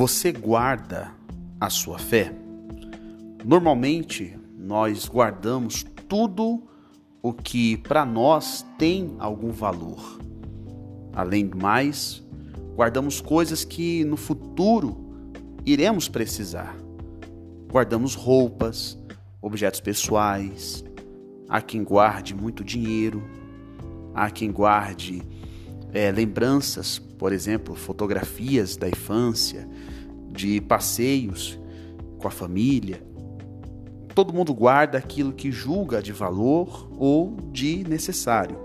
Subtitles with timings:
[0.00, 1.12] Você guarda
[1.60, 2.32] a sua fé?
[3.44, 6.62] Normalmente, nós guardamos tudo
[7.20, 10.18] o que para nós tem algum valor.
[11.12, 12.26] Além do mais,
[12.74, 14.96] guardamos coisas que no futuro
[15.66, 16.74] iremos precisar.
[17.70, 18.98] Guardamos roupas,
[19.42, 20.82] objetos pessoais,
[21.46, 23.22] há quem guarde muito dinheiro,
[24.14, 25.20] há quem guarde
[25.92, 29.68] é, lembranças, por exemplo, fotografias da infância,
[30.30, 31.58] de passeios
[32.18, 33.02] com a família.
[34.14, 38.58] Todo mundo guarda aquilo que julga de valor ou de necessário.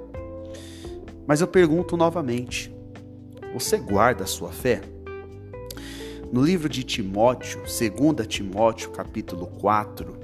[1.28, 2.74] Mas eu pergunto novamente:
[3.54, 4.82] você guarda a sua fé?
[6.32, 10.18] No livro de Timóteo, 2 Timóteo, capítulo 4,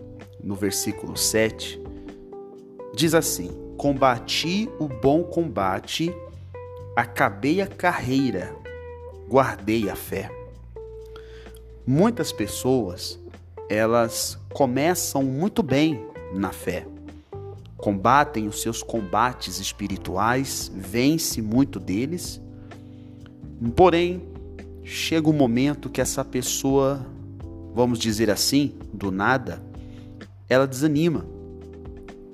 [0.44, 1.81] no versículo 7,
[2.95, 6.14] diz assim: Combati o bom combate,
[6.95, 8.54] acabei a carreira,
[9.28, 10.30] guardei a fé.
[11.86, 13.20] Muitas pessoas,
[13.70, 16.86] elas começam muito bem na fé.
[17.78, 22.39] Combatem os seus combates espirituais, vence muito deles.
[23.75, 24.22] Porém,
[24.84, 27.06] chega um momento que essa pessoa,
[27.73, 29.64] vamos dizer assim, do nada,
[30.47, 31.25] ela desanima.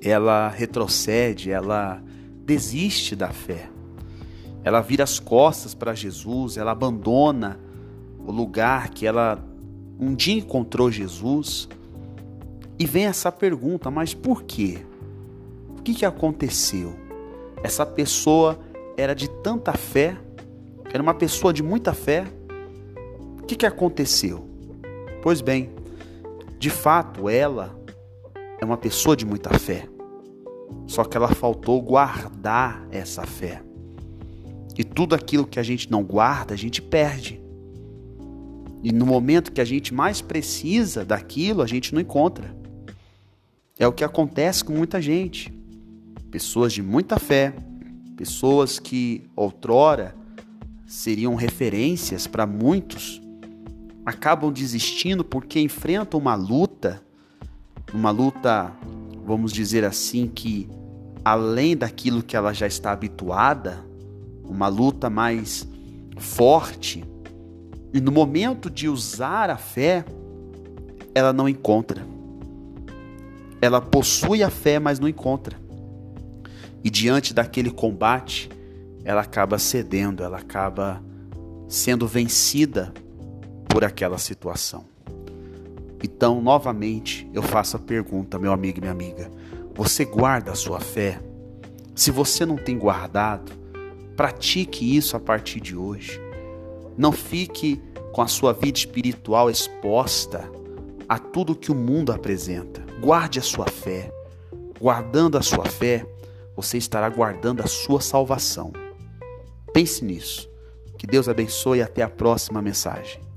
[0.02, 2.02] Ela retrocede, ela
[2.44, 3.70] desiste da fé.
[4.64, 7.58] Ela vira as costas para Jesus, ela abandona
[8.18, 9.42] o lugar que ela
[9.98, 11.68] um dia encontrou Jesus
[12.78, 14.78] e vem essa pergunta: mas por quê?
[15.76, 16.94] O que, que aconteceu?
[17.62, 18.58] Essa pessoa
[18.96, 20.16] era de tanta fé,
[20.92, 22.26] era uma pessoa de muita fé.
[23.40, 24.46] O que, que aconteceu?
[25.22, 25.70] Pois bem,
[26.58, 27.74] de fato, ela
[28.60, 29.88] é uma pessoa de muita fé.
[30.86, 33.62] Só que ela faltou guardar essa fé.
[34.78, 37.42] E tudo aquilo que a gente não guarda, a gente perde.
[38.80, 42.56] E no momento que a gente mais precisa daquilo, a gente não encontra.
[43.76, 45.52] É o que acontece com muita gente.
[46.30, 47.52] Pessoas de muita fé,
[48.16, 50.14] pessoas que outrora
[50.86, 53.20] seriam referências para muitos,
[54.06, 57.02] acabam desistindo porque enfrentam uma luta,
[57.92, 58.72] uma luta,
[59.26, 60.68] vamos dizer assim, que
[61.24, 63.87] além daquilo que ela já está habituada,
[64.48, 65.68] uma luta mais
[66.16, 67.04] forte,
[67.92, 70.04] e no momento de usar a fé,
[71.14, 72.06] ela não encontra.
[73.60, 75.56] Ela possui a fé, mas não encontra.
[76.84, 78.48] E diante daquele combate,
[79.04, 81.02] ela acaba cedendo, ela acaba
[81.66, 82.92] sendo vencida
[83.68, 84.84] por aquela situação.
[86.02, 89.30] Então, novamente, eu faço a pergunta, meu amigo e minha amiga:
[89.74, 91.20] você guarda a sua fé?
[91.94, 93.50] Se você não tem guardado,
[94.18, 96.20] pratique isso a partir de hoje.
[96.96, 97.80] Não fique
[98.12, 100.50] com a sua vida espiritual exposta
[101.08, 102.84] a tudo que o mundo apresenta.
[103.00, 104.12] Guarde a sua fé.
[104.80, 106.04] Guardando a sua fé,
[106.56, 108.72] você estará guardando a sua salvação.
[109.72, 110.50] Pense nisso.
[110.98, 113.27] Que Deus abençoe e até a próxima mensagem.